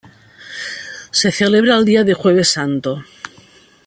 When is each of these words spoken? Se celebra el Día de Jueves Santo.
Se 1.11 1.31
celebra 1.31 1.77
el 1.77 1.85
Día 1.85 2.03
de 2.03 2.15
Jueves 2.15 2.47
Santo. 2.49 3.03